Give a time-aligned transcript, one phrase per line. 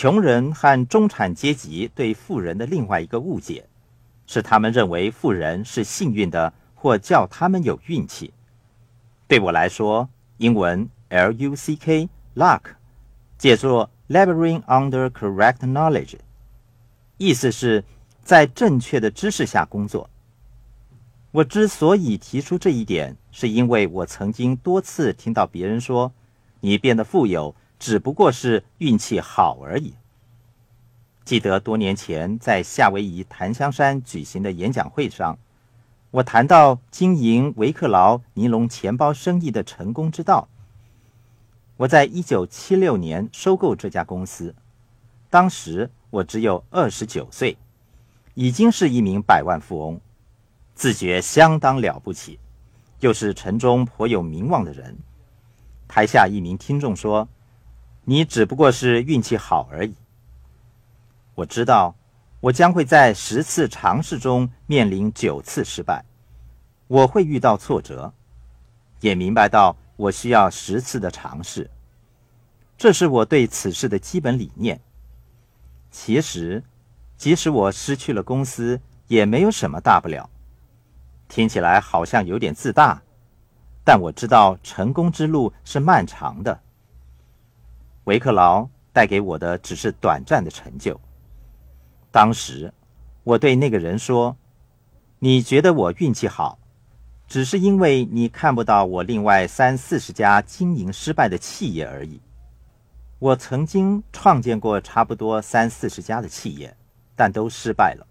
[0.00, 3.66] 穷人和中产阶级对富人的另外一个误解，
[4.28, 8.32] 是他们认为富人是幸运的，或叫他们有运气。
[9.26, 12.60] 对我来说，英文 L-U-C-K luck
[13.36, 16.14] 解作 laboring under correct knowledge，
[17.16, 17.82] 意思是，
[18.22, 20.08] 在正确的知识下工作。
[21.32, 26.12] 我之所以提出这一点，是因为我曾经多次听到别人说
[26.62, 29.94] ：“你变得富有。”只不过是运气好而已。
[31.24, 35.38] 记得多年前在夏威夷檀香山举行的演讲会上，
[36.10, 40.48] 我谈到经营维克劳尼龙钱包生意的成功之道。
[41.76, 44.54] 我在一九七六年收购这家公司，
[45.28, 47.58] 当时我只有二十九岁，
[48.32, 50.00] 已经是一名百万富翁，
[50.74, 52.40] 自觉相当了不起，
[53.00, 54.96] 又是城中颇有名望的人。
[55.86, 57.28] 台下一名听众说。
[58.10, 59.94] 你只不过是运气好而已。
[61.34, 61.94] 我知道，
[62.40, 66.06] 我将会在十次尝试中面临九次失败，
[66.86, 68.14] 我会遇到挫折，
[69.00, 71.70] 也明白到我需要十次的尝试。
[72.78, 74.80] 这是我对此事的基本理念。
[75.90, 76.64] 其实，
[77.18, 80.30] 即使我失去了公司，也没有什么大不了。
[81.28, 83.02] 听起来好像有点自大，
[83.84, 86.58] 但我知道成功之路是漫长的。
[88.08, 90.98] 维克劳带给我的只是短暂的成就。
[92.10, 92.72] 当时，
[93.22, 94.34] 我对那个人说
[95.20, 96.58] ：“你觉得我运气好，
[97.26, 102.18] 只是因为你看不到我另外三四十家经营失败的企业而已。
[103.18, 106.74] 我曾经创建过差不多三四十家的企业，
[107.14, 108.06] 但都失败了，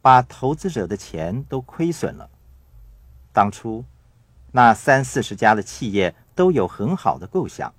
[0.00, 2.30] 把投资者的钱都亏损了。
[3.34, 3.84] 当初，
[4.50, 7.70] 那三四十家的企业都有很好的构想。”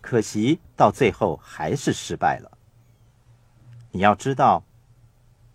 [0.00, 2.58] 可惜到最后还是失败了。
[3.92, 4.64] 你要知道，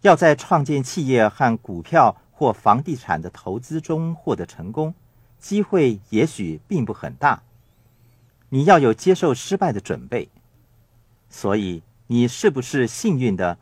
[0.01, 4.94] 要在创建企业和股票或房地产的投资中获得成功，
[5.39, 7.44] 机会也许并不很大。
[8.50, 10.29] 你要有接受失败的准备。
[11.29, 13.57] 所以，你是不是幸运的，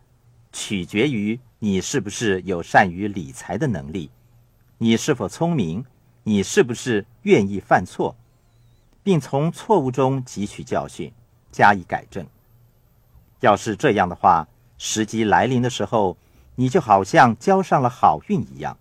[0.51, 4.11] 取决于你是不是有善于理财的能力，
[4.77, 5.85] 你是否聪明，
[6.23, 8.15] 你是不是愿意犯错。
[9.03, 11.11] 并从错误中汲取教训，
[11.51, 12.25] 加以改正。
[13.41, 14.47] 要是这样的话，
[14.77, 16.15] 时机来临的时候，
[16.55, 18.77] 你就好像交上了好运一样。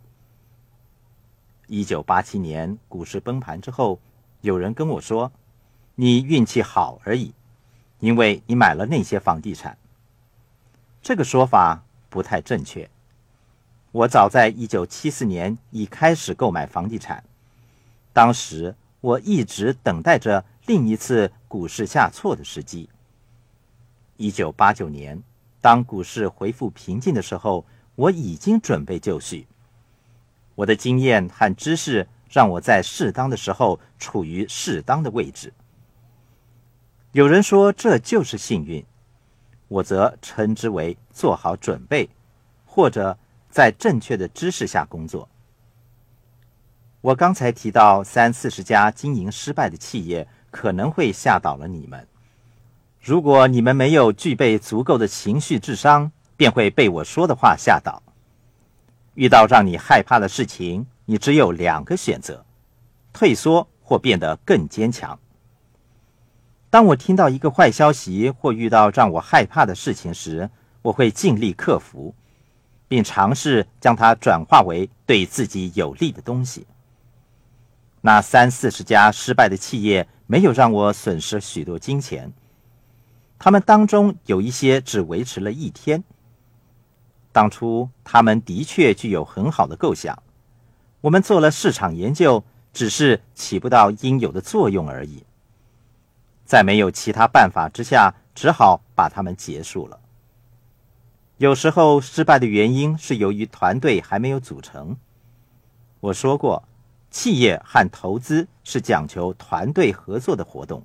[1.67, 3.99] 一九八七年股市崩盘之后，
[4.41, 5.33] 有人跟我说
[5.97, 7.35] ：“你运气好而已，
[7.99, 9.77] 因为你买了那些房地产。”
[11.03, 12.89] 这个说法不太正确。
[13.91, 17.25] 我早在一九七四年已开始购买房地产，
[18.13, 18.77] 当时。
[19.03, 22.89] 我一直等待着另一次股市下挫的时机。
[24.17, 25.21] 一九八九年，
[25.61, 29.49] 当股市恢复平静的时候，我已经准备就绪。
[30.55, 35.53] 我的经验和知识让我在适当的时候处于适当的位置。
[37.11, 38.85] 有人说这就是幸运，
[39.67, 42.09] 我则称之为做好准备，
[42.65, 43.19] 或者
[43.51, 45.29] 在正确的知识下工作。
[47.03, 52.07] 我刚才提到三四十家经营失败的企业可能会吓倒了你们。
[53.01, 58.01] 如果你们没有具备足够的情绪智商，便会被我说的话吓倒。
[59.15, 62.47] 遇到让你害怕的事情，你只有两个选择：
[63.13, 65.19] 退缩或变得更坚强。
[66.71, 70.49] 当我听到一个坏消息或遇到让我害怕的事情时，
[70.83, 72.15] 我会尽力克服，
[72.87, 76.65] 并尝试将它转化为对自己有利的东西。
[78.05, 82.33] 那三四十家失败的企业没有让我损失许多金钱，
[83.39, 86.03] 他们当中有一些只维持了一天。
[87.31, 90.21] 当初他们的确具有很好的构想，
[91.01, 92.43] 我们做了市场研究，
[92.73, 95.25] 只是起不到应有的作用而已。
[96.45, 100.01] 在没有其他办法之下，只好把他们结束了。
[101.37, 104.97] 有时候失败的原因是由于团队还没有组成。
[106.01, 106.65] 我说过。
[107.13, 110.83] 企业和投资是讲求团队合作的活动。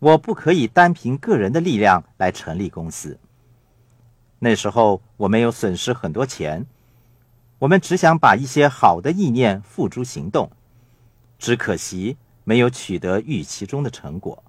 [0.00, 3.18] 我不可以单凭个人的力量来成立公司。
[4.40, 6.66] 那时候我没有损失很多钱，
[7.60, 10.50] 我们只想把一些好的意念付诸行动，
[11.38, 14.42] 只可惜没有取得预期中的成果。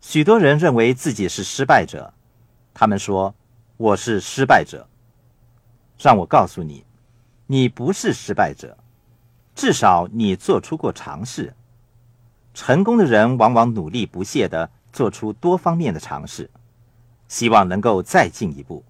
[0.00, 2.14] 许多人认为自己是失败者，
[2.72, 3.34] 他们说
[3.76, 4.88] 我是失败者。
[5.98, 6.85] 让我告诉你。
[7.46, 8.76] 你不是失败者，
[9.54, 11.54] 至少你做出过尝试。
[12.52, 16.50] 成功的人往往努力不懈的做出多方面的尝试，
[17.28, 18.84] 希望能够再进一步。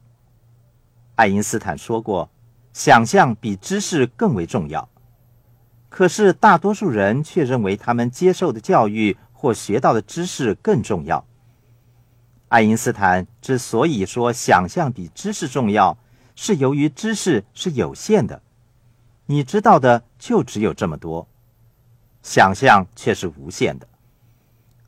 [1.17, 2.31] 爱因斯坦说过
[2.73, 4.88] ：“想象比知识更为重要。”
[5.88, 11.26] 可是大多数人却认为他们接受的教育或学到的知识更重要。
[12.49, 15.97] 爱因斯坦之所以说想象比知识重要，
[16.35, 18.43] 是由于知识是有限的，
[19.26, 21.28] 你知道的就只有这么多，
[22.23, 23.88] 想象却是无限的。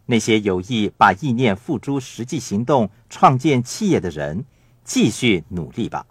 [0.06, 4.44] 那些有意把意念付诸实际行动、创建企业的人，
[4.82, 6.06] 继续努力吧。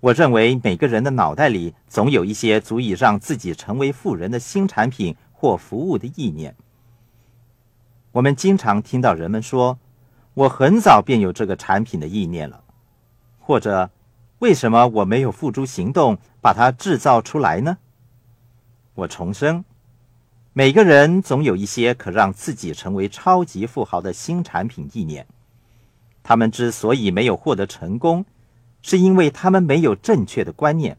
[0.00, 6.56] 我认为每个人的脑袋里总有一些足以让自己成为富人的新产品或服务的意念。
[8.12, 9.78] 我们经常听到人们说
[10.34, 12.64] ：“我很早便有这个产品的意念了。”
[13.38, 13.90] 或者
[14.42, 17.78] “为什么我没有付诸行动把它制造出来呢？”
[18.94, 19.64] 我重申，
[20.52, 25.28] 每个人总有一些可让自己成为超级富豪的新产品意念。
[26.24, 28.24] 他们之所以没有获得成功，
[28.82, 30.98] 是因为他们没有正确的观念，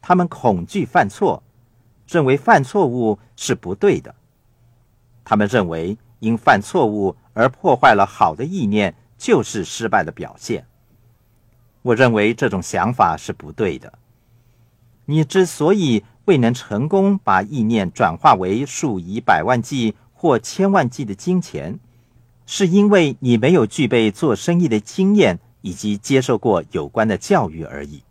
[0.00, 1.42] 他们恐惧犯错，
[2.08, 4.14] 认为犯错误是不对的。
[5.22, 10.66] 他们认为因犯错误而破坏了好的意念就是失败的表现。
[11.84, 13.92] 我认为这种想法是不对的。
[15.06, 21.78] 你之所以未能成功把意念转化为数以百万计或千万计的金钱，
[22.44, 25.38] 是因为你没有具备做生意的经验。
[25.66, 28.02] 以及接受过有关的教育而已。